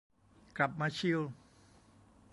[0.57, 1.19] กลับมาชิล